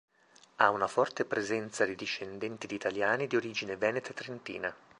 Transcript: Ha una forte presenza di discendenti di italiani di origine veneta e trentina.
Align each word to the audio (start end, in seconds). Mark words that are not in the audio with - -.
Ha 0.55 0.71
una 0.71 0.87
forte 0.87 1.25
presenza 1.25 1.85
di 1.85 1.93
discendenti 1.93 2.65
di 2.65 2.73
italiani 2.73 3.27
di 3.27 3.35
origine 3.35 3.75
veneta 3.75 4.09
e 4.09 4.13
trentina. 4.15 4.75